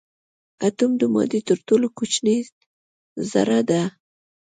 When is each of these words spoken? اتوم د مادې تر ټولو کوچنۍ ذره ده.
اتوم 0.67 0.91
د 0.97 1.03
مادې 1.13 1.39
تر 1.49 1.57
ټولو 1.67 1.87
کوچنۍ 1.97 2.39
ذره 3.31 3.59
ده. 3.69 3.81